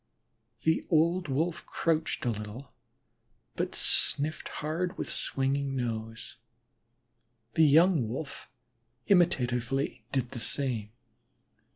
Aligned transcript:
The 0.63 0.83
old 0.89 1.27
Wolf 1.27 1.63
crouched 1.67 2.25
a 2.25 2.31
little 2.31 2.73
but 3.55 3.75
sniffed 3.75 4.47
hard 4.49 4.97
with 4.97 5.11
swinging 5.11 5.75
nose; 5.75 6.37
the 7.53 7.63
young 7.65 8.07
Wolf 8.09 8.49
imitatively 9.05 10.03
did 10.11 10.31
the 10.31 10.39
same. 10.39 10.89